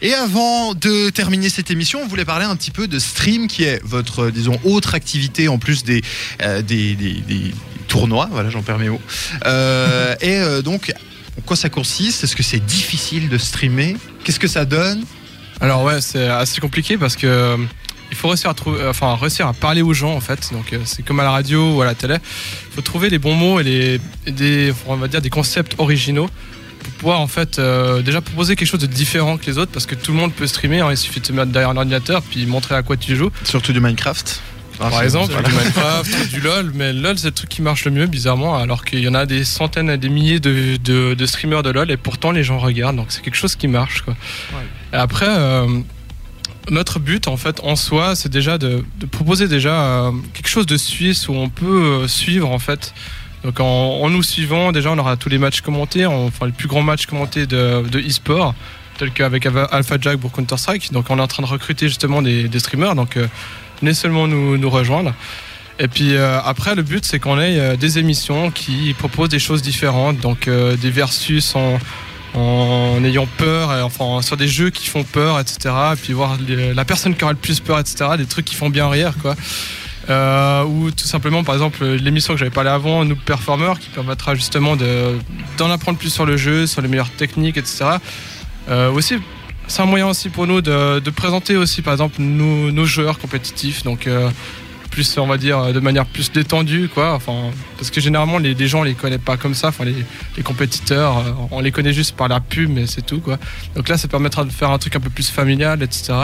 Et 0.00 0.14
avant 0.14 0.74
de 0.74 1.10
terminer 1.10 1.48
cette 1.48 1.72
émission, 1.72 2.00
on 2.00 2.06
voulait 2.06 2.24
parler 2.24 2.44
un 2.44 2.54
petit 2.54 2.70
peu 2.70 2.86
de 2.86 3.00
stream, 3.00 3.48
qui 3.48 3.64
est 3.64 3.80
votre, 3.84 4.30
disons, 4.30 4.56
autre 4.62 4.94
activité 4.94 5.48
en 5.48 5.58
plus 5.58 5.82
des, 5.82 6.02
euh, 6.40 6.62
des, 6.62 6.94
des- 6.94 7.14
des 7.14 7.52
tournois. 7.88 8.28
Voilà, 8.30 8.48
j'en 8.48 8.62
perds 8.62 8.78
mes 8.78 8.90
mots. 8.90 9.00
Euh, 9.44 10.14
et 10.20 10.36
euh, 10.36 10.62
donc, 10.62 10.92
en 11.36 11.40
quoi 11.40 11.56
ça 11.56 11.68
consiste? 11.68 12.22
Est-ce 12.22 12.36
que 12.36 12.44
c'est 12.44 12.64
difficile 12.64 13.28
de 13.28 13.38
streamer? 13.38 13.96
Qu'est-ce 14.22 14.38
que 14.38 14.46
ça 14.46 14.64
donne? 14.64 15.02
Alors 15.60 15.82
ouais, 15.82 16.00
c'est 16.00 16.28
assez 16.28 16.60
compliqué 16.60 16.96
parce 16.96 17.16
que 17.16 17.26
euh, 17.26 17.56
il 18.12 18.16
faut 18.16 18.28
réussir 18.28 18.50
à 18.50 18.54
trouver, 18.54 18.80
euh, 18.80 18.90
enfin 18.90 19.16
réussir 19.16 19.48
à 19.48 19.52
parler 19.52 19.82
aux 19.82 19.94
gens 19.94 20.14
en 20.14 20.20
fait. 20.20 20.50
Donc 20.52 20.72
euh, 20.74 20.78
c'est 20.84 21.04
comme 21.04 21.18
à 21.18 21.24
la 21.24 21.32
radio 21.32 21.74
ou 21.74 21.82
à 21.82 21.84
la 21.84 21.96
télé. 21.96 22.18
Il 22.70 22.74
faut 22.76 22.82
trouver 22.82 23.10
les 23.10 23.18
bons 23.18 23.34
mots 23.34 23.58
et 23.58 23.64
les 23.64 24.00
des, 24.30 24.72
on 24.86 24.94
va 24.94 25.08
dire 25.08 25.20
des 25.20 25.30
concepts 25.30 25.74
originaux 25.78 26.30
pouvoir 26.98 27.20
en 27.20 27.26
fait 27.26 27.58
euh, 27.58 28.02
déjà 28.02 28.20
proposer 28.20 28.56
quelque 28.56 28.68
chose 28.68 28.80
de 28.80 28.86
différent 28.86 29.36
que 29.38 29.46
les 29.46 29.56
autres 29.58 29.72
parce 29.72 29.86
que 29.86 29.94
tout 29.94 30.12
le 30.12 30.18
monde 30.18 30.32
peut 30.34 30.46
streamer. 30.46 30.80
hein. 30.80 30.88
il 30.90 30.96
suffit 30.96 31.20
de 31.20 31.26
se 31.26 31.32
mettre 31.32 31.50
derrière 31.52 31.70
un 31.70 31.76
ordinateur 31.76 32.22
puis 32.22 32.44
montrer 32.46 32.74
à 32.74 32.82
quoi 32.82 32.96
tu 32.96 33.16
joues. 33.16 33.30
Surtout 33.44 33.72
du 33.72 33.80
Minecraft 33.80 34.40
Par 34.78 35.02
exemple, 35.02 35.32
du 35.42 35.50
Minecraft, 35.52 36.28
du 36.30 36.40
LoL, 36.40 36.72
mais 36.74 36.92
LoL 36.92 37.18
c'est 37.18 37.26
le 37.28 37.32
truc 37.32 37.48
qui 37.50 37.62
marche 37.62 37.84
le 37.84 37.90
mieux 37.90 38.06
bizarrement, 38.06 38.56
alors 38.56 38.84
qu'il 38.84 39.00
y 39.00 39.08
en 39.08 39.14
a 39.14 39.26
des 39.26 39.44
centaines 39.44 39.90
et 39.90 39.96
des 39.98 40.08
milliers 40.08 40.40
de, 40.40 40.76
de- 40.76 41.14
de 41.14 41.26
streamers 41.26 41.62
de 41.62 41.70
LoL 41.70 41.90
et 41.90 41.96
pourtant 41.96 42.30
les 42.32 42.44
gens 42.44 42.58
regardent, 42.58 42.96
donc 42.96 43.06
c'est 43.10 43.22
quelque 43.22 43.36
chose 43.36 43.56
qui 43.56 43.68
marche 43.68 44.02
quoi. 44.02 44.14
Et 44.92 44.96
après, 44.96 45.26
euh, 45.28 45.66
notre 46.70 46.98
but 46.98 47.28
en 47.28 47.36
fait 47.36 47.60
en 47.62 47.76
soi, 47.76 48.14
c'est 48.14 48.28
déjà 48.28 48.58
de, 48.58 48.84
de 48.98 49.06
proposer 49.06 49.48
déjà 49.48 49.74
euh, 49.82 50.12
quelque 50.34 50.48
chose 50.48 50.66
de 50.66 50.76
suisse 50.76 51.28
où 51.28 51.32
on 51.34 51.48
peut 51.48 51.66
euh, 52.04 52.08
suivre 52.08 52.50
en 52.50 52.58
fait. 52.58 52.92
Donc 53.44 53.60
en, 53.60 54.08
nous 54.10 54.22
suivant, 54.22 54.72
déjà 54.72 54.90
on 54.90 54.98
aura 54.98 55.16
tous 55.16 55.28
les 55.28 55.38
matchs 55.38 55.60
commentés, 55.60 56.04
enfin 56.06 56.46
les 56.46 56.52
plus 56.52 56.66
grands 56.68 56.82
matchs 56.82 57.06
commentés 57.06 57.46
de, 57.46 57.84
e-sport, 57.96 58.54
tels 58.98 59.12
qu'avec 59.12 59.46
Ava- 59.46 59.68
Alpha 59.70 59.96
Jack 60.00 60.16
pour 60.18 60.32
Counter 60.32 60.56
Strike. 60.56 60.92
Donc 60.92 61.06
on 61.10 61.18
est 61.18 61.22
en 61.22 61.28
train 61.28 61.42
de 61.44 61.48
recruter 61.48 61.86
justement 61.88 62.20
des, 62.20 62.48
des 62.48 62.58
streamers, 62.58 62.94
donc 62.96 63.16
euh, 63.16 63.26
venez 63.80 63.94
seulement 63.94 64.26
nous, 64.26 64.70
rejoindre. 64.70 65.14
Et 65.78 65.86
puis 65.86 66.16
euh, 66.16 66.40
après, 66.42 66.74
le 66.74 66.82
but, 66.82 67.04
c'est 67.04 67.20
qu'on 67.20 67.38
ait 67.40 67.58
euh, 67.60 67.76
des 67.76 68.00
émissions 68.00 68.50
qui 68.50 68.92
proposent 68.98 69.28
des 69.28 69.38
choses 69.38 69.62
différentes, 69.62 70.18
donc 70.18 70.48
des 70.48 70.90
versus 70.90 71.54
en, 71.54 71.78
en 72.34 73.04
ayant 73.04 73.28
peur, 73.38 73.70
enfin 73.84 74.20
sur 74.20 74.36
des 74.36 74.48
jeux 74.48 74.70
qui 74.70 74.88
font 74.88 75.04
peur, 75.04 75.38
etc. 75.38 75.72
Et 75.92 75.96
puis 75.96 76.12
voir 76.12 76.36
la 76.74 76.84
personne 76.84 77.14
qui 77.14 77.22
aura 77.22 77.32
le 77.34 77.38
plus 77.38 77.60
peur, 77.60 77.78
etc. 77.78 78.10
Des 78.18 78.26
trucs 78.26 78.44
qui 78.46 78.56
font 78.56 78.68
bien 78.68 78.88
rire, 78.88 79.12
quoi. 79.22 79.36
Euh, 80.08 80.64
ou 80.64 80.90
tout 80.90 81.04
simplement, 81.04 81.44
par 81.44 81.54
exemple, 81.54 81.84
l'émission 81.84 82.32
que 82.32 82.38
j'avais 82.38 82.50
parlé 82.50 82.70
avant, 82.70 83.04
Noob 83.04 83.18
Performer, 83.18 83.74
qui 83.78 83.88
permettra 83.90 84.34
justement 84.34 84.74
de- 84.76 85.18
d'en 85.58 85.70
apprendre 85.70 85.98
plus 85.98 86.10
sur 86.12 86.24
le 86.24 86.36
jeu, 86.36 86.66
sur 86.66 86.80
les 86.80 86.88
meilleures 86.88 87.10
techniques, 87.10 87.58
etc. 87.58 87.84
Euh, 88.70 88.90
aussi, 88.90 89.16
c'est 89.66 89.82
un 89.82 89.86
moyen 89.86 90.06
aussi 90.08 90.30
pour 90.30 90.46
nous 90.46 90.62
de, 90.62 91.10
présenter 91.10 91.56
aussi, 91.56 91.82
par 91.82 91.92
exemple, 91.92 92.16
nos, 92.20 92.70
nos 92.70 92.84
joueurs 92.86 93.18
compétitifs. 93.18 93.82
Donc, 93.82 94.06
euh, 94.06 94.30
plus, 94.90 95.18
on 95.18 95.26
va 95.26 95.36
dire, 95.36 95.72
de 95.72 95.80
manière 95.80 96.06
plus 96.06 96.32
détendue, 96.32 96.88
quoi. 96.92 97.14
Enfin, 97.14 97.50
parce 97.76 97.90
que 97.90 98.00
généralement, 98.00 98.38
les, 98.38 98.68
gens 98.68 98.82
les 98.82 98.94
connaissent 98.94 99.18
pas 99.18 99.36
comme 99.36 99.54
ça. 99.54 99.68
Enfin, 99.68 99.84
les, 99.84 99.94
les 100.36 100.42
compétiteurs, 100.42 101.18
euh, 101.18 101.32
on 101.50 101.60
les 101.60 101.70
connaît 101.70 101.92
juste 101.92 102.16
par 102.16 102.28
la 102.28 102.40
pub, 102.40 102.70
mais 102.70 102.86
c'est 102.86 103.02
tout, 103.02 103.20
quoi. 103.20 103.38
Donc 103.74 103.88
là, 103.88 103.96
ça 103.96 104.08
permettra 104.08 104.44
de 104.44 104.50
faire 104.50 104.70
un 104.70 104.78
truc 104.78 104.96
un 104.96 105.00
peu 105.00 105.10
plus 105.10 105.30
familial, 105.30 105.82
etc. 105.82 106.14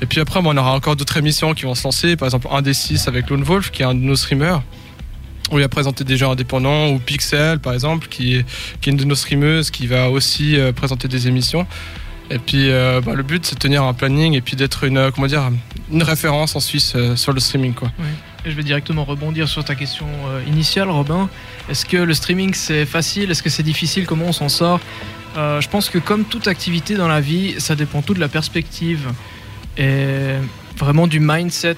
Et 0.00 0.06
puis 0.06 0.20
après, 0.20 0.40
bon, 0.40 0.54
on 0.54 0.56
aura 0.56 0.72
encore 0.72 0.96
d'autres 0.96 1.16
émissions 1.16 1.54
qui 1.54 1.64
vont 1.64 1.74
se 1.74 1.84
lancer. 1.84 2.16
Par 2.16 2.26
exemple, 2.26 2.48
un 2.50 2.62
des 2.62 2.74
six 2.74 3.08
avec 3.08 3.30
Lone 3.30 3.42
Wolf, 3.42 3.70
qui 3.70 3.82
est 3.82 3.86
un 3.86 3.94
de 3.94 4.00
nos 4.00 4.16
streamers. 4.16 4.62
Où 5.50 5.58
il 5.58 5.64
a 5.64 5.68
présenté 5.68 6.04
des 6.04 6.16
jeux 6.16 6.26
indépendants, 6.26 6.90
ou 6.90 6.98
Pixel, 6.98 7.58
par 7.58 7.72
exemple, 7.72 8.08
qui 8.08 8.36
est, 8.36 8.46
qui 8.80 8.90
est 8.90 8.92
une 8.92 8.98
de 8.98 9.04
nos 9.04 9.14
streameuses, 9.14 9.70
qui 9.70 9.86
va 9.86 10.10
aussi 10.10 10.58
euh, 10.58 10.72
présenter 10.72 11.08
des 11.08 11.26
émissions. 11.26 11.66
Et 12.30 12.38
puis, 12.38 12.70
euh, 12.70 13.00
bah, 13.00 13.14
le 13.14 13.22
but, 13.22 13.44
c'est 13.46 13.54
de 13.54 13.60
tenir 13.60 13.82
un 13.84 13.94
planning 13.94 14.34
et 14.34 14.40
puis 14.40 14.56
d'être 14.56 14.84
une, 14.84 14.98
euh, 14.98 15.10
comment 15.10 15.26
dire, 15.26 15.50
une 15.90 16.02
référence 16.02 16.56
en 16.56 16.60
Suisse 16.60 16.92
euh, 16.94 17.16
sur 17.16 17.32
le 17.32 17.40
streaming, 17.40 17.72
quoi. 17.74 17.90
Je 18.44 18.50
vais 18.50 18.62
directement 18.62 19.04
rebondir 19.04 19.48
sur 19.48 19.64
ta 19.64 19.74
question 19.74 20.06
initiale, 20.46 20.88
Robin. 20.90 21.28
Est-ce 21.68 21.84
que 21.84 21.96
le 21.96 22.14
streaming 22.14 22.54
c'est 22.54 22.86
facile? 22.86 23.30
Est-ce 23.30 23.42
que 23.42 23.50
c'est 23.50 23.64
difficile? 23.64 24.06
Comment 24.06 24.26
on 24.26 24.32
s'en 24.32 24.48
sort? 24.48 24.80
Je 25.34 25.68
pense 25.68 25.90
que 25.90 25.98
comme 25.98 26.24
toute 26.24 26.46
activité 26.46 26.94
dans 26.94 27.08
la 27.08 27.20
vie, 27.20 27.56
ça 27.58 27.74
dépend 27.74 28.00
tout 28.00 28.14
de 28.14 28.20
la 28.20 28.28
perspective 28.28 29.08
et 29.76 30.36
vraiment 30.78 31.08
du 31.08 31.20
mindset 31.20 31.76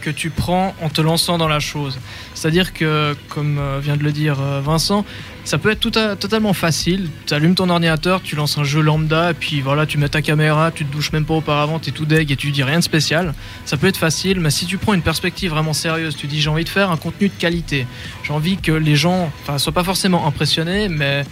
que 0.00 0.10
tu 0.10 0.30
prends 0.30 0.74
en 0.82 0.88
te 0.88 1.00
lançant 1.00 1.38
dans 1.38 1.48
la 1.48 1.60
chose. 1.60 1.98
C'est-à-dire 2.34 2.72
que, 2.72 3.14
comme 3.28 3.58
euh, 3.58 3.78
vient 3.82 3.96
de 3.96 4.02
le 4.02 4.12
dire 4.12 4.38
euh, 4.40 4.60
Vincent, 4.64 5.04
ça 5.44 5.58
peut 5.58 5.70
être 5.70 5.80
tout 5.80 5.92
à- 5.98 6.16
totalement 6.16 6.52
facile. 6.52 7.08
Tu 7.26 7.34
allumes 7.34 7.54
ton 7.54 7.68
ordinateur, 7.68 8.22
tu 8.22 8.36
lances 8.36 8.56
un 8.58 8.64
jeu 8.64 8.80
lambda, 8.80 9.30
et 9.30 9.34
puis 9.34 9.60
voilà, 9.60 9.86
tu 9.86 9.98
mets 9.98 10.08
ta 10.08 10.22
caméra, 10.22 10.70
tu 10.70 10.84
te 10.84 10.92
douches 10.92 11.12
même 11.12 11.24
pas 11.24 11.34
auparavant, 11.34 11.78
tu 11.78 11.90
es 11.90 11.92
tout 11.92 12.06
deg 12.06 12.30
et 12.30 12.36
tu 12.36 12.50
dis 12.50 12.62
rien 12.62 12.78
de 12.78 12.84
spécial. 12.84 13.34
Ça 13.64 13.76
peut 13.76 13.86
être 13.88 13.96
facile, 13.96 14.40
mais 14.40 14.50
si 14.50 14.66
tu 14.66 14.78
prends 14.78 14.94
une 14.94 15.02
perspective 15.02 15.50
vraiment 15.50 15.72
sérieuse, 15.72 16.16
tu 16.16 16.26
dis 16.26 16.40
j'ai 16.40 16.50
envie 16.50 16.64
de 16.64 16.68
faire 16.68 16.90
un 16.90 16.96
contenu 16.96 17.28
de 17.28 17.34
qualité, 17.38 17.86
j'ai 18.24 18.32
envie 18.32 18.56
que 18.56 18.72
les 18.72 18.96
gens, 18.96 19.30
enfin, 19.42 19.58
soient 19.58 19.72
pas 19.72 19.84
forcément 19.84 20.26
impressionnés, 20.26 20.88
mais 20.88 21.24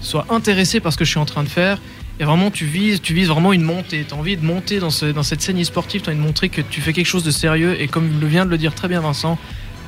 soient 0.00 0.26
intéressés 0.30 0.78
par 0.80 0.92
ce 0.92 0.98
que 0.98 1.04
je 1.04 1.10
suis 1.10 1.18
en 1.18 1.24
train 1.24 1.42
de 1.42 1.48
faire. 1.48 1.78
Et 2.18 2.24
vraiment, 2.24 2.50
tu 2.50 2.64
vises, 2.64 3.02
tu 3.02 3.12
vises 3.14 3.28
vraiment 3.28 3.52
une 3.52 3.62
montée. 3.62 4.04
Tu 4.08 4.14
as 4.14 4.16
envie 4.16 4.36
de 4.36 4.44
monter 4.44 4.78
dans, 4.78 4.90
ce- 4.90 5.06
dans 5.06 5.22
cette 5.22 5.42
scène 5.42 5.60
e-sportive, 5.60 6.00
tu 6.02 6.08
as 6.08 6.12
envie 6.12 6.20
de 6.20 6.26
montrer 6.26 6.48
que 6.48 6.62
tu 6.62 6.80
fais 6.80 6.92
quelque 6.92 7.06
chose 7.06 7.24
de 7.24 7.30
sérieux. 7.30 7.76
Et 7.80 7.88
comme 7.88 8.20
le 8.20 8.26
vient 8.26 8.46
de 8.46 8.50
le 8.50 8.58
dire 8.58 8.74
très 8.74 8.88
bien 8.88 9.00
Vincent, 9.00 9.38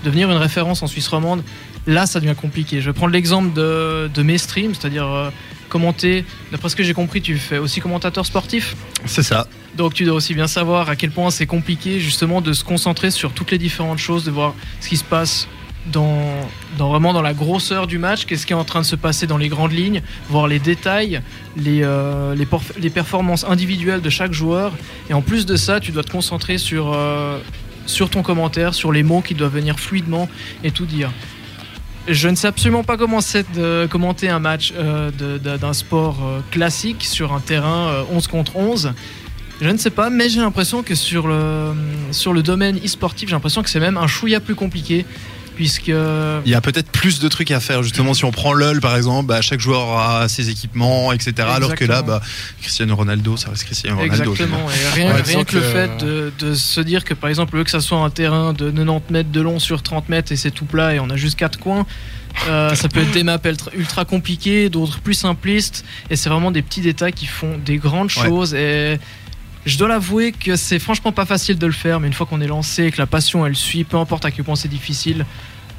devenir 0.05 0.31
une 0.31 0.37
référence 0.37 0.83
en 0.83 0.87
Suisse 0.87 1.09
romande, 1.09 1.43
là, 1.87 2.07
ça 2.07 2.21
devient 2.21 2.35
compliqué. 2.37 2.81
Je 2.83 2.91
vais 2.91 2.93
prendre 2.93 3.13
l'exemple 3.13 3.53
de, 3.55 4.11
de 4.13 4.23
mes 4.23 4.37
streams, 4.39 4.75
c'est-à-dire 4.75 5.07
euh, 5.07 5.31
commenter. 5.71 6.25
D'après 6.53 6.69
ce 6.69 6.77
que 6.77 6.83
j'ai 6.83 6.93
compris, 6.95 7.23
tu 7.23 7.37
fais 7.37 7.59
aussi 7.59 7.81
commentateur 7.81 8.27
sportif. 8.27 8.77
C'est 9.07 9.23
ça. 9.23 9.47
Donc 9.77 9.95
tu 9.95 10.05
dois 10.05 10.15
aussi 10.15 10.35
bien 10.35 10.47
savoir 10.49 10.91
à 10.91 10.97
quel 10.97 11.11
point 11.11 11.31
c'est 11.31 11.47
compliqué 11.47 11.99
justement 12.01 12.41
de 12.41 12.53
se 12.53 12.63
concentrer 12.65 13.11
sur 13.11 13.33
toutes 13.33 13.53
les 13.53 13.59
différentes 13.59 13.99
choses, 13.99 14.25
de 14.25 14.31
voir 14.31 14.55
ce 14.81 14.89
qui 14.89 14.97
se 14.97 15.05
passe 15.05 15.47
dans, 15.93 16.17
vraiment 16.79 17.13
dans 17.13 17.23
la 17.23 17.35
grosseur 17.35 17.87
du 17.87 17.99
match, 17.99 18.25
qu'est-ce 18.25 18.47
qui 18.47 18.53
est 18.53 18.57
en 18.57 18.65
train 18.65 18.81
de 18.81 18.87
se 18.87 18.97
passer 18.97 19.27
dans 19.27 19.37
les 19.37 19.49
grandes 19.49 19.73
lignes, 19.73 20.03
voir 20.29 20.47
les 20.47 20.59
détails, 20.59 21.21
les, 21.57 21.83
euh, 21.83 22.35
les, 22.35 22.91
performances 22.91 23.45
individuelles 23.45 24.01
de 24.01 24.11
chaque 24.11 24.33
joueur. 24.33 24.73
Et 25.11 25.15
en 25.15 25.23
plus 25.23 25.47
de 25.47 25.57
ça, 25.57 25.81
tu 25.81 25.93
dois 25.93 26.05
te 26.05 26.11
concentrer 26.11 26.59
sur, 26.59 26.93
euh, 26.95 27.39
sur 27.87 28.11
ton 28.11 28.23
commentaire, 28.23 28.75
sur 28.75 28.93
les 28.93 29.03
mots 29.03 29.23
qui 29.23 29.35
doivent 29.35 29.55
venir 29.55 29.79
fluidement 29.79 30.29
et 30.63 30.71
tout 30.71 30.87
dire. 30.87 31.11
Je 32.09 32.29
ne 32.29 32.35
sais 32.35 32.49
absolument 32.49 32.85
pas 32.85 32.97
comment 32.97 33.21
c'est 33.21 33.45
de 33.53 33.87
commenter 33.91 34.31
un 34.31 34.39
match 34.39 34.73
euh, 34.75 35.11
d'un 35.39 35.73
sport 35.75 36.17
euh, 36.25 36.41
classique 36.51 37.05
sur 37.05 37.35
un 37.35 37.41
terrain 37.41 37.89
euh, 37.89 38.03
11 38.11 38.27
contre 38.29 38.57
11. 38.57 38.95
Je 39.61 39.69
ne 39.69 39.77
sais 39.77 39.91
pas, 39.91 40.09
mais 40.09 40.31
j'ai 40.31 40.41
l'impression 40.41 40.83
que 40.83 40.95
sur 40.95 41.29
le, 41.29 41.73
sur 42.13 42.33
le 42.33 42.43
domaine 42.43 42.79
e-sportif, 42.83 43.29
j'ai 43.29 43.35
l'impression 43.35 43.63
que 43.63 43.69
c'est 43.69 43.81
même 43.81 43.99
un 43.99 44.07
chouïa 44.07 44.41
plus 44.41 44.55
compliqué. 44.55 45.05
Puisque. 45.59 45.89
Il 45.89 46.51
y 46.51 46.55
a 46.55 46.61
peut-être 46.61 46.89
plus 46.93 47.19
de 47.19 47.27
trucs 47.27 47.51
à 47.51 47.59
faire, 47.59 47.83
justement. 47.83 48.15
Si 48.15 48.25
on 48.25 48.31
prend 48.31 48.53
LoL, 48.53 48.81
par 48.81 48.95
exemple, 48.97 49.27
bah, 49.27 49.41
chaque 49.43 49.59
joueur 49.59 49.81
aura 49.89 50.29
ses 50.29 50.51
équipements, 50.51 51.13
etc. 51.13 51.33
Alors 51.53 51.75
que 51.75 51.85
là, 51.85 52.03
bah, 52.03 52.21
Cristiano 52.63 52.95
Ronaldo, 52.95 53.37
ça 53.37 53.51
reste 53.51 53.65
Cristiano 53.65 53.97
Ronaldo. 53.97 54.31
Exactement. 54.33 54.71
Et 54.71 54.95
rien, 54.95 55.07
Ouais, 55.09 55.13
rien 55.15 55.23
disons 55.25 55.45
que 55.45 55.57
le 55.57 55.63
fait 55.63 55.91
de, 55.99 56.33
de 56.39 56.55
se 56.55 56.81
dire 56.81 57.05
que, 57.05 57.13
par 57.15 57.29
exemple, 57.29 57.63
que 57.65 57.71
ça 57.71 57.81
soit 57.81 57.99
un 57.99 58.11
terrain 58.11 58.53
de 58.53 58.71
90 58.71 59.13
mètres 59.13 59.33
de 59.33 59.41
long 59.41 59.59
sur 59.59 59.83
30 59.83 60.09
mètres 60.09 60.31
et 60.31 60.37
c'est 60.37 60.53
tout 60.53 60.65
plat 60.65 60.95
et 60.95 61.01
on 61.01 61.11
a 61.11 61.17
juste 61.17 61.37
quatre 61.37 61.59
coins, 61.59 61.87
euh, 62.49 62.73
ça 62.77 62.89
peut 62.89 63.01
être 63.01 63.11
des 63.11 63.25
maps 63.25 63.41
ultra, 63.45 63.71
ultra 63.75 64.05
compliquées, 64.05 64.69
d'autres 64.69 65.01
plus 65.01 65.15
simplistes. 65.15 65.85
Et 66.09 66.15
c'est 66.15 66.29
vraiment 66.31 66.53
des 66.53 66.63
petits 66.63 66.83
détails 66.83 67.13
qui 67.13 67.27
font 67.27 67.59
des 67.65 67.79
grandes 67.79 68.13
Ouais. 68.17 68.29
choses. 68.29 68.55
Et 68.55 68.99
je 69.69 69.79
dois 69.79 69.89
l'avouer 69.89 70.33
que 70.33 70.57
c'est 70.57 70.79
franchement 70.79 71.13
pas 71.13 71.27
facile 71.27 71.59
de 71.59 71.67
le 71.67 71.73
faire, 71.73 72.01
mais 72.01 72.07
une 72.07 72.13
fois 72.13 72.27
qu'on 72.27 72.41
est 72.41 72.47
lancé 72.47 72.85
et 72.85 72.91
que 72.91 72.99
la 72.99 73.07
passion 73.07 73.47
elle 73.47 73.57
suit, 73.57 73.85
peu 73.85 73.97
importe 73.97 74.25
à 74.25 74.31
quel 74.31 74.45
point 74.45 74.57
c'est 74.57 74.69
difficile, 74.69 75.27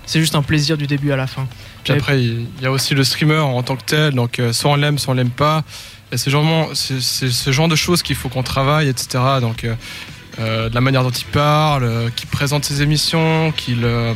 c'est 0.05 0.19
juste 0.19 0.35
un 0.35 0.41
plaisir 0.41 0.77
du 0.77 0.87
début 0.87 1.11
à 1.11 1.15
la 1.15 1.27
fin. 1.27 1.47
Puis 1.83 1.93
après, 1.93 2.21
il 2.23 2.45
y 2.61 2.65
a 2.65 2.71
aussi 2.71 2.93
le 2.95 3.03
streamer 3.03 3.39
en 3.39 3.61
tant 3.63 3.75
que 3.75 3.83
tel, 3.85 4.13
donc 4.13 4.39
euh, 4.39 4.53
soit 4.53 4.71
on 4.71 4.75
l'aime, 4.75 4.97
soit 4.97 5.13
on 5.13 5.15
l'aime 5.17 5.29
pas. 5.29 5.63
Et 6.11 6.17
c'est 6.17 6.31
ce 6.31 7.51
genre 7.51 7.67
de 7.67 7.75
choses 7.75 8.01
qu'il 8.01 8.15
faut 8.15 8.29
qu'on 8.29 8.41
travaille, 8.43 8.87
etc. 8.89 9.23
Donc 9.41 9.63
euh, 9.63 9.75
euh, 10.39 10.69
de 10.69 10.75
la 10.75 10.81
manière 10.81 11.03
dont 11.03 11.11
il 11.11 11.25
parle, 11.25 12.11
qu'il 12.15 12.27
présente 12.29 12.65
ses 12.65 12.81
émissions, 12.81 13.51
qu'il 13.55 13.83
euh, 13.83 14.13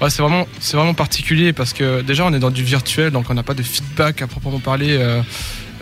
ouais, 0.00 0.10
c'est 0.10 0.22
vraiment 0.22 0.46
c'est 0.60 0.76
vraiment 0.76 0.94
particulier 0.94 1.52
parce 1.52 1.72
que 1.72 2.00
déjà 2.02 2.24
on 2.24 2.32
est 2.32 2.38
dans 2.38 2.50
du 2.50 2.64
virtuel, 2.64 3.10
donc 3.12 3.26
on 3.30 3.34
n'a 3.34 3.42
pas 3.42 3.54
de 3.54 3.62
feedback 3.62 4.22
à 4.22 4.26
proprement 4.26 4.58
parler. 4.60 4.96
euh, 4.98 5.22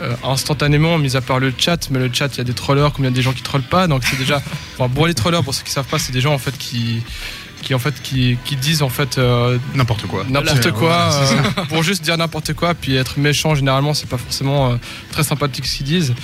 euh, 0.01 0.15
instantanément, 0.25 0.99
mis 0.99 1.17
à 1.17 1.21
part 1.21 1.39
le 1.39 1.53
chat, 1.57 1.91
mais 1.91 1.99
le 1.99 2.11
chat, 2.13 2.29
il 2.35 2.39
y 2.39 2.41
a 2.41 2.45
des 2.45 2.55
trollers 2.55 2.93
comme 2.93 3.05
il 3.05 3.09
y 3.09 3.11
a 3.11 3.15
des 3.15 3.23
gens 3.23 3.33
qui 3.33 3.43
trollent 3.43 3.63
pas, 3.63 3.87
donc 3.87 4.03
c'est 4.05 4.19
déjà. 4.19 4.43
Bon, 4.79 5.05
les 5.05 5.13
trollers, 5.13 5.43
pour 5.45 5.55
ceux 5.55 5.63
qui 5.63 5.71
savent 5.71 5.87
pas, 5.87 5.99
c'est 5.99 6.13
des 6.13 6.23
gens 6.23 6.33
en 6.33 6.39
fait 6.39 6.57
qui, 6.57 7.03
qui 7.63 7.75
en 7.75 7.79
fait 7.79 8.01
qui, 8.03 8.39
qui 8.45 8.57
disent 8.57 8.83
en 8.83 8.89
fait 8.89 9.19
euh, 9.19 9.59
N'importe 9.75 10.07
quoi. 10.07 10.25
n'importe 10.29 10.73
quoi 10.73 11.13
euh, 11.13 11.65
pour 11.69 11.83
juste 11.83 12.03
dire 12.03 12.17
n'importe 12.17 12.55
quoi 12.55 12.75
puis 12.75 12.97
être 12.97 13.19
méchant 13.19 13.55
généralement 13.55 13.95
c'est 13.95 14.09
pas 14.09 14.19
forcément 14.19 14.73
euh, 14.73 14.77
très 15.13 15.23
sympathique 15.23 15.67
ce 15.67 15.79
qu'ils 15.79 15.87
disent 15.87 16.15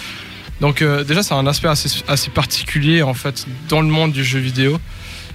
donc 0.60 0.82
euh, 0.82 1.04
déjà 1.04 1.22
c'est 1.22 1.34
un 1.34 1.46
aspect 1.46 1.68
assez, 1.68 2.02
assez 2.08 2.30
particulier 2.30 3.02
en 3.02 3.14
fait 3.14 3.46
dans 3.68 3.80
le 3.80 3.88
monde 3.88 4.12
du 4.12 4.24
jeu 4.24 4.38
vidéo 4.38 4.80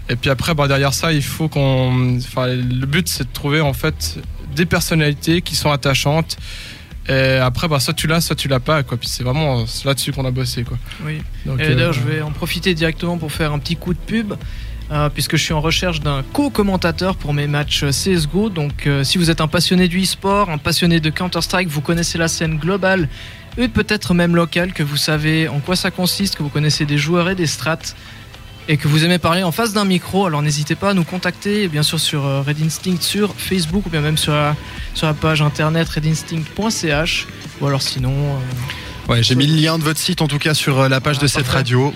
et 0.09 0.15
puis 0.15 0.29
après 0.29 0.53
bah, 0.53 0.67
derrière 0.67 0.93
ça 0.93 1.13
il 1.13 1.23
faut 1.23 1.47
qu'on 1.47 2.17
enfin 2.17 2.47
le 2.47 2.85
but 2.85 3.07
c'est 3.07 3.25
de 3.25 3.33
trouver 3.33 3.61
en 3.61 3.73
fait 3.73 4.17
des 4.55 4.65
personnalités 4.65 5.41
qui 5.41 5.55
sont 5.55 5.71
attachantes 5.71 6.37
Et 7.09 7.37
après, 7.37 7.67
bah, 7.67 7.79
soit 7.79 7.93
tu 7.93 8.07
l'as, 8.07 8.21
soit 8.21 8.35
tu 8.35 8.47
l'as 8.47 8.59
pas. 8.59 8.83
Quoi. 8.83 8.97
Puis 8.97 9.07
c'est 9.09 9.23
vraiment 9.23 9.65
là-dessus 9.85 10.11
qu'on 10.11 10.25
a 10.25 10.31
bossé. 10.31 10.63
Quoi. 10.63 10.77
Oui. 11.05 11.21
Donc, 11.45 11.59
Et 11.59 11.63
euh, 11.63 11.75
d'ailleurs, 11.75 11.93
je 11.93 12.01
vais 12.01 12.21
en 12.21 12.31
profiter 12.31 12.73
directement 12.75 13.17
pour 13.17 13.31
faire 13.31 13.53
un 13.53 13.59
petit 13.59 13.75
coup 13.75 13.93
de 13.93 13.99
pub. 13.99 14.33
euh, 14.91 15.07
puisque 15.09 15.37
je 15.37 15.43
suis 15.43 15.53
en 15.53 15.61
recherche 15.61 16.01
d'un 16.01 16.21
co-commentateur 16.33 17.15
pour 17.15 17.33
mes 17.33 17.47
matchs 17.47 17.85
CSGO. 17.85 18.49
Donc, 18.49 18.87
euh, 18.87 19.03
si 19.05 19.17
vous 19.17 19.29
êtes 19.29 19.39
un 19.39 19.47
passionné 19.47 19.87
du 19.87 20.01
e-sport, 20.03 20.49
un 20.49 20.57
passionné 20.57 20.99
de 20.99 21.09
Counter-Strike, 21.09 21.69
vous 21.69 21.79
connaissez 21.81 22.17
la 22.17 22.27
scène 22.27 22.57
globale 22.57 23.07
et 23.57 23.67
peut-être 23.69 24.13
même 24.13 24.35
locale, 24.35 24.73
que 24.73 24.83
vous 24.83 24.97
savez 24.97 25.47
en 25.47 25.59
quoi 25.59 25.75
ça 25.77 25.91
consiste, 25.91 26.35
que 26.35 26.43
vous 26.43 26.49
connaissez 26.49 26.85
des 26.85 26.97
joueurs 26.97 27.29
et 27.29 27.35
des 27.35 27.47
strats, 27.47 27.79
et 28.71 28.77
que 28.77 28.87
vous 28.87 29.03
aimez 29.03 29.17
parler 29.19 29.43
en 29.43 29.51
face 29.51 29.73
d'un 29.73 29.83
micro, 29.83 30.25
alors 30.27 30.41
n'hésitez 30.41 30.75
pas 30.75 30.91
à 30.91 30.93
nous 30.93 31.03
contacter, 31.03 31.67
bien 31.67 31.83
sûr 31.83 31.99
sur 31.99 32.25
euh, 32.25 32.41
Red 32.41 32.61
Instinct, 32.63 33.01
sur 33.01 33.35
Facebook, 33.37 33.85
ou 33.85 33.89
bien 33.89 33.99
même 33.99 34.17
sur 34.17 34.31
la, 34.31 34.55
sur 34.93 35.07
la 35.07 35.13
page 35.13 35.41
internet 35.41 35.89
redinstinct.ch, 35.89 37.27
ou 37.59 37.67
alors 37.67 37.81
sinon... 37.81 38.13
euh, 38.13 38.37
Ouais, 39.09 39.23
j'ai 39.23 39.35
mis 39.35 39.47
le 39.47 39.55
lien 39.59 39.77
de 39.77 39.83
votre 39.83 39.99
site 39.99 40.21
en 40.21 40.27
tout 40.27 40.37
cas 40.37 40.53
sur 40.53 40.79
euh, 40.79 40.87
la 40.87 41.01
page 41.01 41.17
Ah, 41.19 41.23
de 41.23 41.27
cette 41.27 41.43
parfait. 41.43 41.57
radio. 41.57 41.89